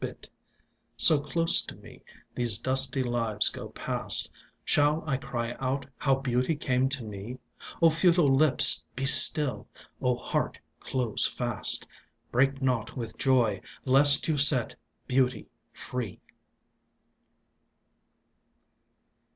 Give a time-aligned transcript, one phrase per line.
[0.03, 2.01] David Osborne Hamilton So close to me
[2.33, 4.31] these dusty lives go past—
[4.65, 7.37] Shall I cry out how Beauty came to me?
[7.83, 8.83] O futile lips,.
[8.95, 9.67] be still!
[10.01, 11.85] O heart, close fast!
[12.31, 14.73] Break not with joy, lest you set
[15.07, 16.19] Beauty free!